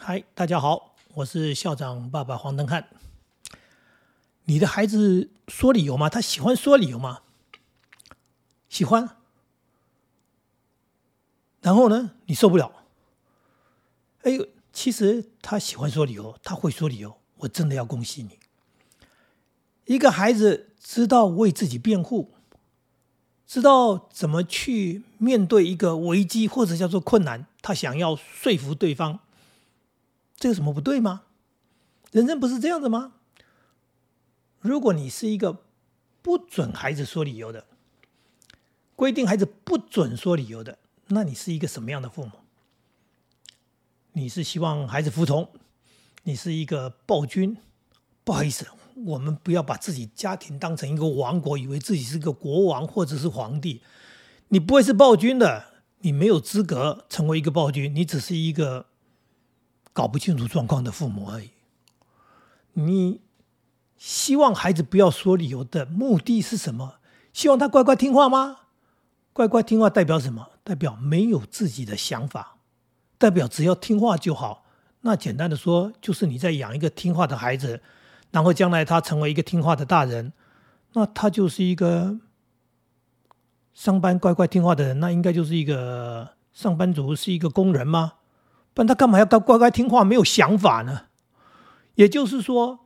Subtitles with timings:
[0.00, 2.88] 嗨，大家好，我是校长爸爸黄登汉。
[4.44, 6.08] 你的孩子说理由吗？
[6.08, 7.20] 他喜欢说理由吗？
[8.70, 9.16] 喜欢。
[11.60, 12.72] 然后呢，你受不了。
[14.22, 18.38] 哎呦，其实他喜欢说理由，他会说理由，我真的要恭喜你。
[19.84, 22.32] 一个孩子知道为自己辩护，
[23.46, 29.20] 知道怎么去面对一个危机或者叫做困难，他想要说服对方。
[30.38, 31.24] 这有什么不对吗？
[32.12, 33.14] 人生不是这样的吗？
[34.60, 35.64] 如果你是一个
[36.22, 37.66] 不准孩子说理由的，
[38.94, 42.30] 规定孩子不准说理由的，那你是一个什么样的父母？
[44.12, 45.50] 你是希望孩子服从？
[46.22, 47.56] 你是一个暴君？
[48.22, 48.66] 不好意思，
[49.06, 53.82] 我们不要把自己家庭当成一个王国，以为自己是个国王或者是皇帝。
[54.48, 58.86] 你不会是暴君的，你没有资格成为一个暴君，你只是一个。
[59.98, 61.50] 搞不清楚状况的父母而已。
[62.74, 63.20] 你
[63.96, 67.00] 希望孩子不要说理由的目的是什么？
[67.32, 68.58] 希望他乖乖听话吗？
[69.32, 70.50] 乖乖听话代表什么？
[70.62, 72.58] 代表没有自己的想法，
[73.18, 74.64] 代表只要听话就好。
[75.00, 77.82] 那简单的说，就是你在养一个听话的孩子，
[78.30, 80.32] 然后将来他成为一个听话的大人，
[80.92, 82.20] 那他就是一个
[83.74, 85.00] 上班乖乖听话的人。
[85.00, 88.12] 那应该就是一个上班族，是一个工人吗？
[88.78, 91.06] 那他干嘛要乖乖乖听话，没有想法呢？
[91.96, 92.78] 也就是说，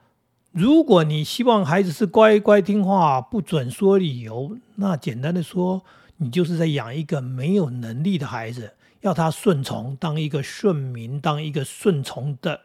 [0.51, 5.85] 如果你希望孩子是乖乖听话，不准说理由，那简单的说，
[6.17, 12.63] 你就是在养一个没有能力的孩子，要他顺从，当一个顺民，当一个顺从的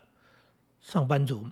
[0.79, 1.47] 上班族。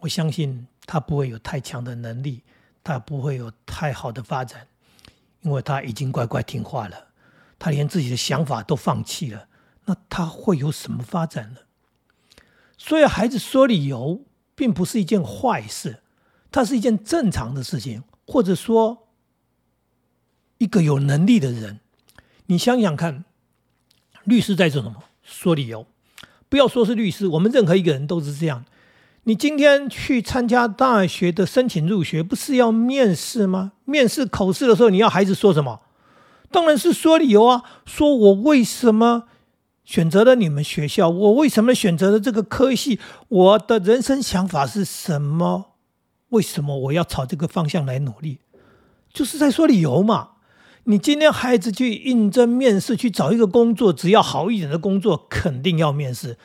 [0.00, 2.42] 我相信他不会有太强的能力，
[2.84, 4.66] 他不会有太好的发展，
[5.40, 7.06] 因为他已经乖乖听话了，
[7.58, 9.47] 他连自己的想法都放弃了。
[9.88, 11.60] 那他会有什么发展呢？
[12.76, 14.22] 所以孩子说理由
[14.54, 16.02] 并不是一件坏事，
[16.52, 18.04] 它是一件正常的事情。
[18.26, 19.08] 或者说，
[20.58, 21.80] 一个有能力的人，
[22.46, 23.24] 你想想看，
[24.24, 25.04] 律师在做什么？
[25.22, 25.86] 说理由。
[26.50, 28.66] 不要说是律师，我们任何一个人都是这样。
[29.22, 33.72] 你今天去参加大学的申请入学，不是要面试吗？
[33.86, 35.80] 面试口试的时候，你要孩子说什么？
[36.50, 39.27] 当然是说理由啊，说我为什么。
[39.88, 43.00] 选择了你们学校，我为什么选择了这个科系？
[43.28, 45.76] 我的人生想法是什么？
[46.28, 48.40] 为什么我要朝这个方向来努力？
[49.10, 50.32] 就是在说理由嘛。
[50.84, 56.36] 你今天孩子去应征面试，去找一个工作，只要好一点的工作，肯定要面试。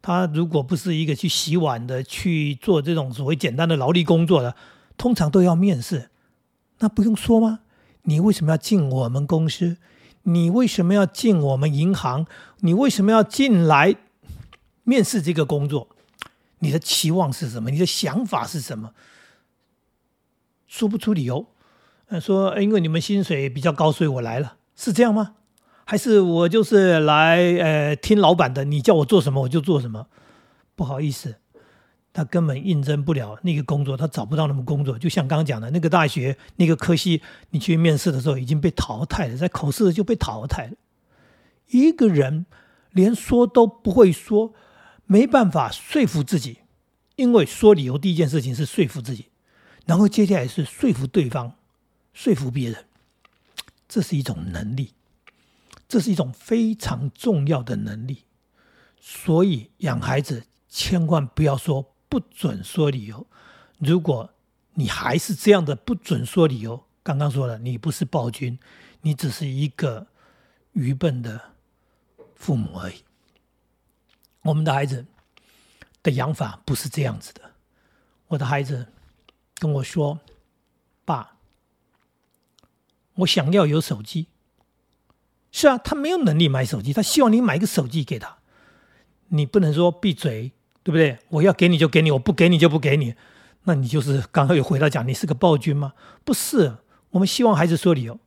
[0.00, 4.54] 他如果不是一个去洗碗的，去做这种所谓简单的劳力工作的，
[4.96, 6.10] 通常都要面试。
[6.78, 7.58] 那不用说吗？
[8.02, 9.78] 你为什么要进我们公司？
[10.24, 12.26] 你为什么要进我们银行？
[12.58, 13.96] 你为什么要进来
[14.82, 15.88] 面试这个工作？
[16.58, 17.70] 你的期望是什么？
[17.70, 18.92] 你的想法是什么？
[20.66, 21.46] 说不出理由，
[22.20, 25.34] 说因为你们薪水比较高，所以我来了，是这样吗？
[25.84, 28.64] 还是我就是来呃听老板的？
[28.64, 30.06] 你叫我做什么我就做什么？
[30.74, 31.36] 不好意思。
[32.14, 34.96] 他根本应征不了那个工作，他找不到那么工作。
[34.96, 37.20] 就像刚刚讲的那个大学那个科系，
[37.50, 40.74] 你去面试的时候已经被淘汰了，在考试就被淘汰了。
[41.70, 42.46] 一个人
[42.92, 44.54] 连说都不会说，
[45.06, 46.58] 没办法说服自己，
[47.16, 49.26] 因为说理由第一件事情是说服自己，
[49.84, 51.54] 然后接下来是说服对方，
[52.12, 52.84] 说服别人，
[53.88, 54.92] 这是一种能力，
[55.88, 58.22] 这是一种非常重要的能力。
[59.00, 61.90] 所以养孩子千万不要说。
[62.14, 63.26] 不准说理由。
[63.78, 64.32] 如果
[64.74, 68.56] 你还是这样的不准说理由，刚刚说了，你不是暴君，
[69.00, 70.06] 你只是一个
[70.74, 71.40] 愚笨的
[72.36, 73.02] 父母而已。
[74.42, 75.04] 我们的孩子
[76.04, 77.50] 的养法不是这样子的。
[78.28, 78.86] 我的孩子
[79.56, 80.20] 跟我说
[81.04, 81.38] ：“爸，
[83.14, 84.28] 我想要有手机。”
[85.50, 88.38] 是啊，他没有能力买手机，他希望你买个手机给他。
[89.30, 90.52] 你不能说闭嘴。
[90.84, 91.18] 对不对？
[91.30, 93.14] 我要给你就给你，我不给你就不给你。
[93.64, 95.94] 那你就是刚刚有回答讲，你是个暴君吗？
[96.22, 96.76] 不是，
[97.10, 98.20] 我们希望孩子说理由。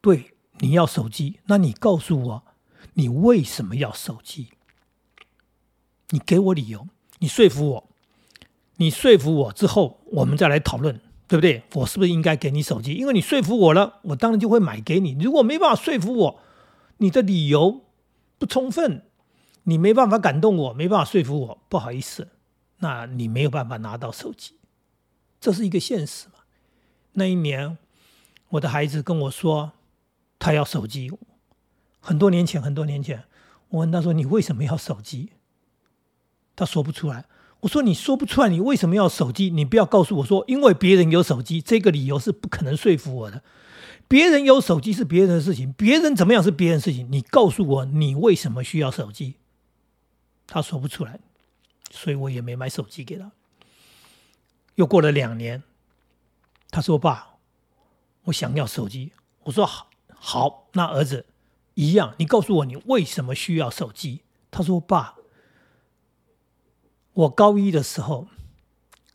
[0.00, 2.42] 对，你要手机，那你告诉我，
[2.94, 4.48] 你为什么要手机？
[6.10, 6.88] 你给我理由，
[7.20, 7.88] 你说服我，
[8.78, 11.62] 你说服我之后，我们再来讨论，对不对？
[11.74, 12.94] 我是不是应该给你手机？
[12.94, 15.16] 因为你说服我了，我当然就会买给你。
[15.20, 16.40] 如果没办法说服我，
[16.96, 17.84] 你的理由
[18.38, 19.04] 不充分。
[19.64, 22.28] 你没办法感动我，没办法说服我，不好意思，
[22.78, 24.54] 那你没有办法拿到手机，
[25.40, 26.34] 这是一个现实嘛？
[27.12, 27.76] 那一年，
[28.50, 29.72] 我的孩子跟我说，
[30.38, 31.10] 他要手机。
[32.00, 33.24] 很多年前，很多年前，
[33.70, 35.30] 我问他说：“你为什么要手机？”
[36.54, 37.24] 他说不出来。
[37.60, 39.48] 我说你说不出来，你为什么要手机？
[39.48, 43.42] 你不要告诉我说，因为别人有手机，这个理由是不可能说服我的。
[44.06, 47.08] 别人有手机是别人的事情，别人怎么样是别人的事情。
[47.10, 49.36] 你告诉我，你为什么需要手机？
[50.46, 51.20] 他说不出来，
[51.90, 53.32] 所以我也没买手机给他。
[54.74, 55.62] 又过了两年，
[56.70, 57.36] 他说：“爸，
[58.24, 59.12] 我想要手机。”
[59.44, 61.26] 我说：“好，好，那儿子
[61.74, 65.16] 一样，你告诉我你为什么需要手机？”他说：“爸。”
[67.14, 68.26] 我高一的时候，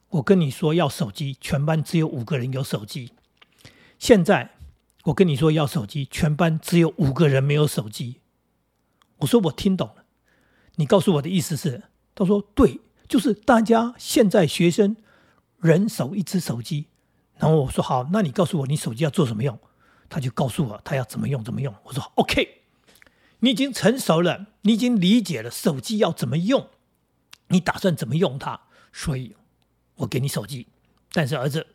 [0.08, 3.12] 我跟你说要手机，全班只有五个人有手机。
[3.98, 4.56] 现在
[5.04, 8.22] 我跟你说要手机，全班只有五个人没有手机。
[9.18, 9.94] 我说我听懂，
[10.80, 11.84] 你告诉我的意思是？
[12.16, 14.96] 他说对，就是大家现在学生
[15.60, 16.88] 人手一只手机。
[17.38, 19.60] 然后我说好，那你告诉我你手机要做什么用？
[20.08, 21.76] 他就告诉我他要怎么用怎么用。
[21.84, 22.62] 我说 OK，
[23.40, 26.70] 你已经成熟了，你已经理解了手机要怎么用。
[27.50, 28.62] 你打算怎么用它？
[28.94, 29.36] 所以，
[29.96, 30.68] 我给你手机，
[31.12, 31.68] 但是儿子，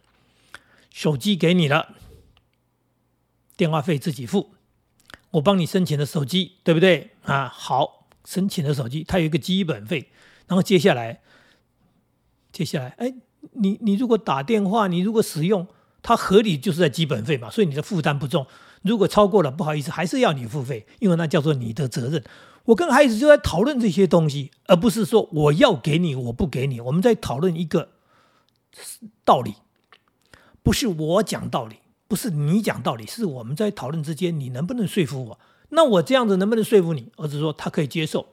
[0.91, 1.95] 手机给你了，
[3.55, 4.55] 电话费自己付。
[5.33, 7.49] 我帮你申请的手机，对不对啊？
[7.49, 10.11] 好，申请的手机它有一个基本费，
[10.47, 11.21] 然后接下来，
[12.53, 13.15] 接下来，哎，
[13.53, 15.67] 你你如果打电话，你如果使用
[16.03, 18.47] 它合理，就是在基本费嘛，所以你的负担不重。
[18.83, 22.23] 如果超过了，不好意思，还是要你付费，因为那叫做你的责任。
[22.67, 26.81] 我跟孩子就在讨论这些东西，而不是说我要给你，我不给你。
[26.81, 27.91] 我们在讨论一个
[29.25, 29.55] 道理，
[30.63, 31.77] 不是我讲道理，
[32.09, 35.39] 不是你讲道理，是我们在讨论之间，你能不能说服我？
[35.75, 37.11] 那我这样子能不能说服你？
[37.17, 38.27] 儿子说他可以接受，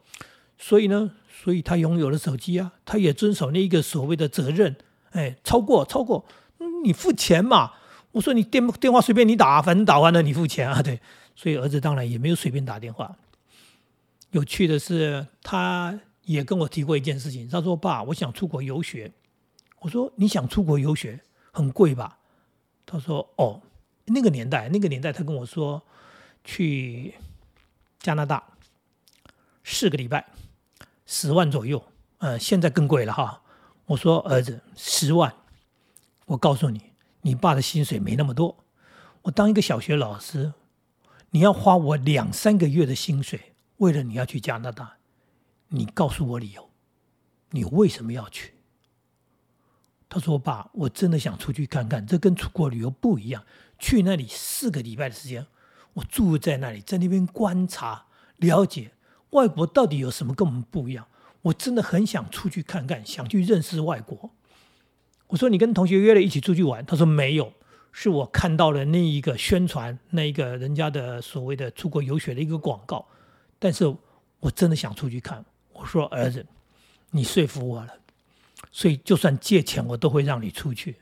[0.58, 1.12] 所以呢，
[1.44, 4.76] 所以他拥有了手机啊，他也遵守那一个所谓的责任。
[5.12, 6.26] 哎，超过超过，
[6.84, 7.74] 你付钱嘛？
[8.12, 10.82] 我说你电电话随便你打，反正打完了你付钱啊。
[10.82, 11.00] 对，
[11.36, 13.18] 所以儿子当然也没有随便打电话。
[14.32, 17.50] 有趣的是，他也跟我提过一件事情。
[17.50, 19.12] 他说：“爸，我想出国游学。”
[19.82, 21.20] 我说：“你想出国游学，
[21.52, 22.20] 很贵吧？”
[22.86, 23.62] 他说：“哦，
[24.06, 25.82] 那个年代，那个年代，他跟我说
[26.44, 27.16] 去
[28.02, 28.44] 加拿大
[29.64, 30.28] 四个礼拜，
[31.06, 31.82] 十万左右。
[32.18, 33.42] 呃，现在更贵了哈。”
[33.86, 35.34] 我说：“儿子，十万，
[36.26, 38.64] 我告诉你，你爸的薪水没那么多。
[39.24, 40.54] 我当一个小学老师，
[41.32, 44.98] 你要花我两三个月的薪水。”为了你要去加拿大，
[45.70, 46.70] 你告诉我理由，
[47.50, 48.54] 你为什么要去？
[50.08, 53.44] 他说：“爸，我真的想出去看看，这跟出国旅游不一样。
[53.80, 55.48] 去那里四个礼拜的时间，
[55.94, 58.06] 我住在那里，在那边观察、
[58.38, 58.92] 了解
[59.32, 61.08] 外国到底有什么跟我们不一样。
[61.44, 64.32] 我真的很想出去看看，想去认识外国。”
[65.28, 67.54] 我说：“你跟同学约了一起出去玩？”他说：“没有，
[67.92, 73.08] 是我看到了那一个宣传，那一个人家的所谓的出国游学的一个广告。”
[73.58, 73.96] 但是
[74.40, 75.44] 我真的想出去看。
[75.74, 76.46] 我说儿子，
[77.12, 77.94] 你说服我了，
[78.72, 80.98] 所以就算借钱，我都会让你出去。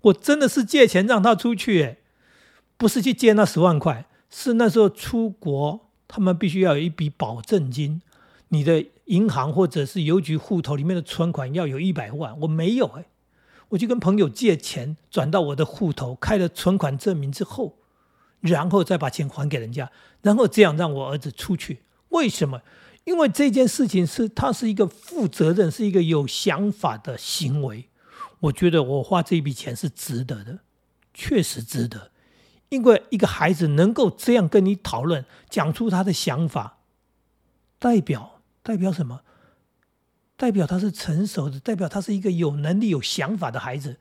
[0.00, 1.98] 我真的是借钱让他出去，
[2.84, 8.02] 不是去借那十万块，是那时候出国，他们必须要有一笔保证金，
[8.48, 13.06] 你的银行或者是邮局户头里面的存款要有一百万，我没有哎，
[13.70, 17.78] 我就跟朋友借钱转到我的户头，开了存款证明之后。
[18.40, 19.90] 然后再把钱还给人家，
[20.20, 21.84] 然后这样让我儿子出去。
[22.10, 22.60] 为什么？
[23.04, 27.88] 因为这件事情是他是一个负责任、是一个有想法的行为。
[28.40, 30.58] 我觉得我花这笔钱是值得的，
[31.14, 32.10] 确实值得。
[32.68, 36.78] 因为一个孩子能够这样跟你讨论，讲出他的想法，
[37.78, 39.20] 代表代表什么？
[40.36, 43.98] 代表他是成熟的，代表他是一个有能力、有想法的孩子。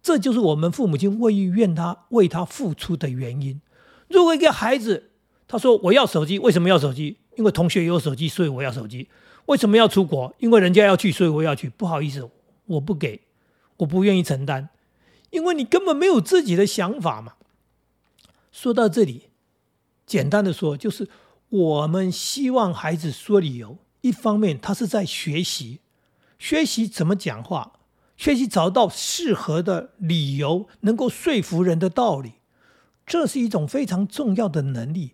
[0.00, 3.60] 这就是我们父母亲为愿他为他付出的原因。
[4.08, 5.10] 如果一个孩子
[5.48, 7.18] 他说我要手机，为什么要手机？
[7.36, 9.08] 因为同学有手机，所以我要手机。
[9.46, 10.32] 为什么要出国？
[10.38, 11.68] 因为人家要去，所以我要去。
[11.68, 12.30] 不好意思，
[12.66, 13.22] 我不给，
[13.78, 14.68] 我不愿意承担，
[15.30, 17.34] 因为你根本没有自己的想法嘛。
[18.60, 19.28] 说到这里，
[20.04, 21.08] 简单的说，就是
[21.48, 23.78] 我们希望孩子说理由。
[24.00, 25.78] 一方面，他是在学习，
[26.40, 27.74] 学习怎么讲话。
[28.16, 32.32] 学习找到适合的理由，能够说服人的道理，
[33.06, 35.12] 这是一种非常重要的能力。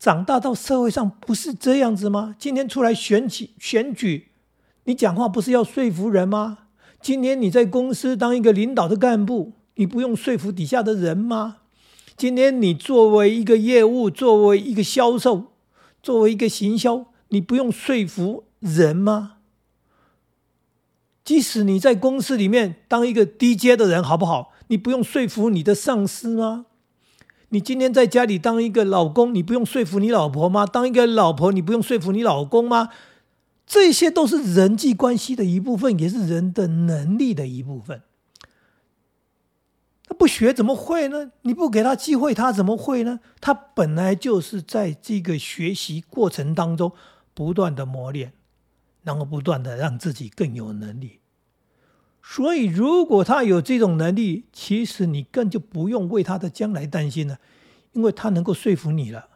[0.00, 2.34] 长大到社会上不是这样子吗？
[2.36, 4.32] 今天出来选举，选举，
[4.86, 6.66] 你讲话不是要说服人吗？
[7.00, 11.58] 今天你在公司当一个领导的干部，你不用说服底下的人吗？
[12.16, 15.52] 今天你作为一个业务，作为一个销售，
[16.02, 19.32] 作为一个行销，你不用说服人吗？
[21.24, 24.52] 即使你在公司里面当一个低阶的人，好不好？
[24.68, 26.66] 你不用说服你的上司吗？
[27.48, 30.66] 你今天在家里当一个老公，你不用说服你老婆吗？
[30.66, 32.90] 当一个老婆，你不用说服你老公吗？
[33.66, 38.02] 这些都是人际关系的一部分，也是人的能力的一部分。
[40.06, 41.32] 他不学怎么会呢？
[41.42, 43.20] 你不给他机会，他怎么会呢？
[43.40, 46.92] 他本来就是在这个学习过程当中
[47.32, 48.34] 不断的磨练，
[49.02, 51.20] 然后不断的让自己更有能力。
[52.22, 57.38] 所以，如果他有这种能力，其实你更就不用为他的将来担心了，
[57.92, 59.28] 因为他能够说服你了。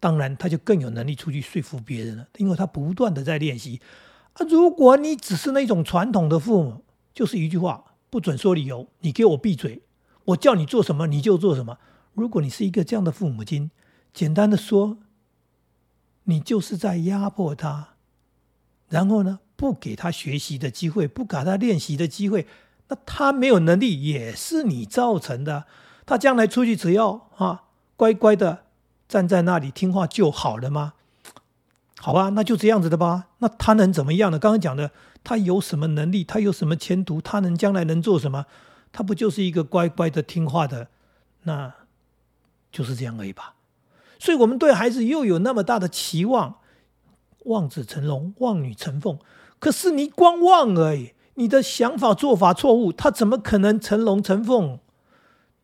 [0.00, 3.80] 当然，他就更有能力出去说服别人了，因为他不断的在练习。
[4.34, 7.84] 啊，如果你只是那种传统的父母，就是一句话。
[8.10, 9.82] 不准说理由，你给我闭嘴！
[10.26, 11.78] 我叫你做什么你就做什么。
[12.12, 13.70] 如果你是一个这样的父母亲，
[14.12, 14.98] 简单的说，
[16.24, 17.94] 你就是在压迫他，
[18.88, 22.46] 然后呢，不给他学习的机会，不给他练习的机会，
[22.88, 25.64] 那他没有能力也是你造成的。
[26.04, 27.64] 他将来出去只要啊
[27.96, 28.64] 乖乖的
[29.08, 30.94] 站在那里听话就好了吗？
[32.00, 33.28] 好吧，那就这样子的吧。
[33.38, 34.38] 那他能怎么样呢？
[34.38, 34.90] 刚刚讲的。
[35.24, 36.22] 他有什么能力？
[36.22, 37.20] 他有什么前途？
[37.20, 38.46] 他能将来能做什么？
[38.92, 40.88] 他不就是一个乖乖的听话的？
[41.42, 41.74] 那
[42.70, 43.56] 就是这样而已吧。
[44.20, 46.58] 所以，我们对孩子又有那么大的期望，
[47.46, 49.18] 望子成龙，望女成凤。
[49.58, 54.78] 可是你光望而已，你的想法做法错误，他怎么可能成龙成凤？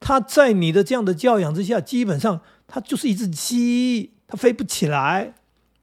[0.01, 5.35] 他在你的这样的教养之下，基本上他就是一只鸡，他飞不起来。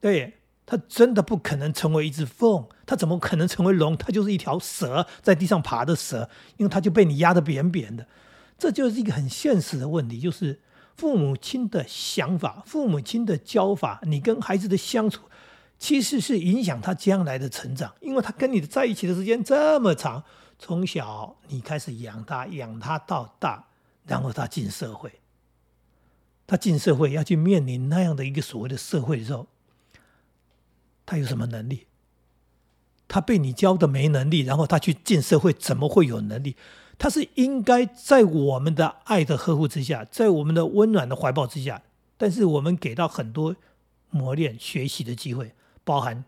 [0.01, 0.40] 对。
[0.65, 3.97] 他真的不可能成为一只凤，他怎么可能成为龙？
[3.97, 8.07] 他就是一条蛇，在地上爬的蛇，因为他就被你压得扁扁的。
[8.57, 10.61] 这就是一个很现实的问题，就是
[10.95, 15.23] 父母亲的想法、父母亲的教法，你跟孩子的相处，
[15.77, 20.23] 其实是影响他将来的成长，因为他跟你在一起的时间这么长，
[20.57, 23.65] 从小你开始养他，养他到大，
[24.05, 25.11] 然后他进社会，
[26.47, 29.47] 他进社会要去面临那样的一个所谓的社会的时候。
[31.05, 31.87] 他有什么能力？
[33.07, 36.55] 他被你教的没能力，然后他去进社会，怎么会有能力？
[36.97, 41.81] 他是应该在我们的爱的呵护之下，在我们的温暖的怀抱之下，
[42.15, 43.55] 但是我们给到很多
[44.11, 45.53] 磨练、学习的机会，
[45.83, 46.23] 包含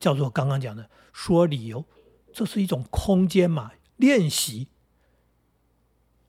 [0.00, 1.84] 叫做刚刚讲的说理由，
[2.32, 3.72] 这是一种空间嘛？
[3.96, 4.66] 练习，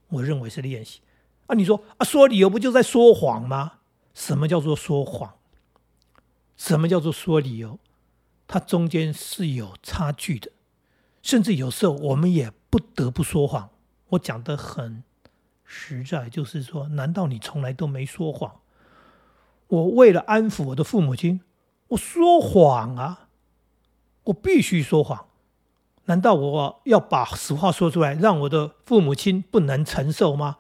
[0.10, 1.00] 我认为是练习
[1.48, 1.56] 啊。
[1.56, 3.80] 你说啊，说理由不就在说谎吗？
[4.14, 5.36] 什么叫做说谎？
[6.58, 7.80] 什么叫做说理由？
[8.48, 10.52] 它中间是有差距的，
[11.22, 13.70] 甚至有时候我们也不得不说谎。
[14.10, 15.04] 我讲的很
[15.64, 18.60] 实在，就是说，难道你从来都没说谎？
[19.68, 21.42] 我为了安抚我的父母亲，
[21.88, 23.30] 我说谎啊！
[24.26, 25.26] 我必须说谎。
[26.06, 30.58] 难道我要把实话说出来，让我的父母亲不能承受吗？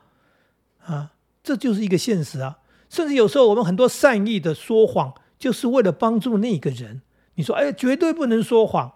[0.83, 1.11] 啊，
[1.43, 2.57] 这就是一个现实啊！
[2.89, 5.13] 甚至有时候我们很多善意的说谎，
[5.45, 7.03] 就是为了帮助那个人。
[7.35, 8.91] 你说，哎，绝对不能说谎，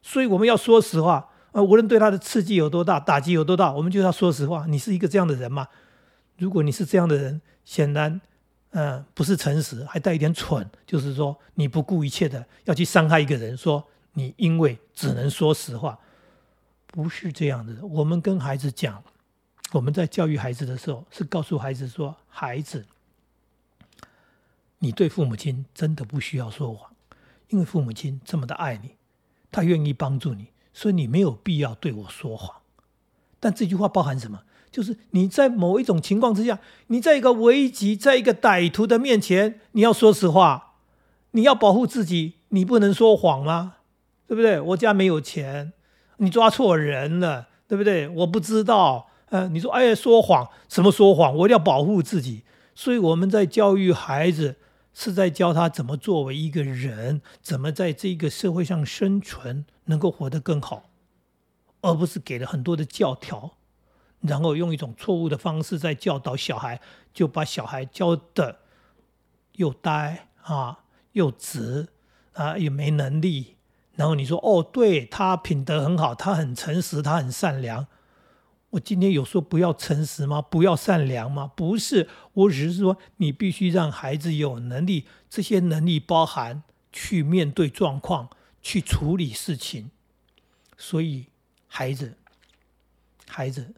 [0.00, 1.28] 所以我们要说实话。
[1.52, 4.64] 呃，无论对他的刺激有多大，打击有多大，我们就要说实话。
[4.66, 5.68] 你是一个这样的人吗？
[6.38, 8.18] 如果你是这样的人，显然，
[8.70, 15.98] 嗯，不是诚实，还带一点蠢，就是说你不顾一切的要去伤害一个人，说你因为只能说实话，
[16.86, 17.84] 不是这样的。
[17.84, 19.02] 我们跟孩子讲，
[19.72, 22.86] 我们在教育孩子的时候，是告诉孩子说，孩子，
[24.80, 26.90] 你对父母亲真的不需要说谎。
[27.48, 28.94] 因为父母亲这么的爱你，
[29.50, 32.60] 他愿意帮助你，所以你没有必要对我说谎。
[33.40, 34.42] 但这句话包含什么？
[34.70, 40.74] 就是你在某一种情况之下，你在一个危急，在一个歹徒的面前，你要说实话，
[41.32, 43.78] 你要保护自己，你不能说谎吗？
[44.28, 44.60] 对不对？
[44.60, 45.72] 我家没有钱，
[46.18, 48.06] 你抓错人了，对不对？
[48.06, 51.34] 我不知道，呃，你说哎，说谎什么说谎？
[51.34, 52.44] 我一定要保护自己，
[52.76, 54.58] 所以我们在教育孩子。
[54.92, 60.90] 是在教他怎么作为一个人，怎么在这个社会上生存，能够活得更好，
[61.80, 63.56] 而不是给了很多的教条，
[64.20, 66.80] 然后用一种错误的方式在教导小孩，
[67.14, 68.60] 就把小孩教的
[69.52, 71.88] 又呆啊，又直
[72.32, 73.56] 啊，也没能力。
[73.94, 77.86] 然后你说哦，对他品德很好，他很诚实，他很善良。
[78.70, 80.40] 我今天有说不要诚实吗？
[80.40, 81.50] 不要善良吗？
[81.56, 86.62] 不是，我只是说你必须让孩子有能力，这些能力包含
[86.92, 88.30] 去面对状况，
[88.62, 89.90] 去处理事情。
[90.78, 91.26] 所以，
[91.66, 92.16] 孩子，
[93.26, 93.74] 孩子，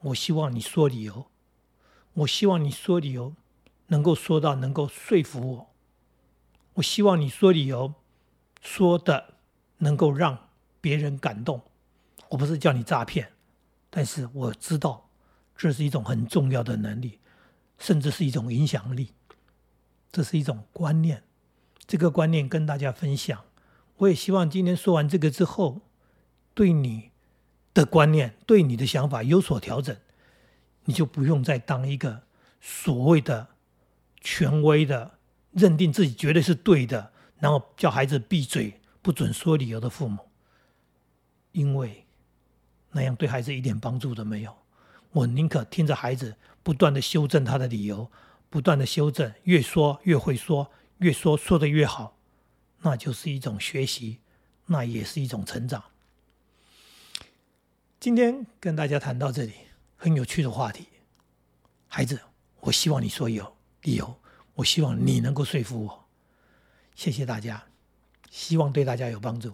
[0.00, 1.26] 我希望你说理由，
[2.14, 3.34] 我希望你说理由
[3.88, 5.70] 能够说到能够说服我，
[6.74, 7.92] 我希望你说理由
[8.62, 9.34] 说的
[9.78, 10.48] 能够让
[10.80, 11.60] 别人感动。
[12.30, 13.33] 我不是叫你诈骗。
[13.96, 15.08] 但是我知道，
[15.56, 17.20] 这是一种很重要的能力，
[17.78, 19.12] 甚至是一种影响力。
[20.10, 21.22] 这是一种观念，
[21.86, 23.44] 这个观念跟大家分享。
[23.98, 25.82] 我也希望今天说完这个之后，
[26.54, 27.12] 对你
[27.72, 29.96] 的观念、对你的想法有所调整，
[30.86, 32.24] 你就不用再当一个
[32.60, 33.46] 所谓的
[34.20, 35.18] 权威的、
[35.52, 40.18] 认定自己绝对是对的，然后叫孩子闭嘴、不准说理由的父母，
[41.52, 42.04] 因为
[42.94, 44.56] 那样对孩子一点帮助都没有。
[45.10, 48.10] 我宁可听着孩子不断的修正他的理由，
[48.48, 52.16] 不断的修正，越说越会说，越说说的越好。
[52.82, 54.20] 那就是一种学习，
[54.66, 55.82] 那也是一种成长。
[57.98, 59.54] 今天跟大家谈到这里，
[59.96, 60.86] 很有趣的话题。
[61.88, 62.20] 孩子，
[62.60, 64.20] 我希望你说有理由，
[64.54, 66.04] 我希望你能够说服我。
[66.94, 67.64] 谢谢大家，
[68.30, 69.52] 希望对大家有帮助。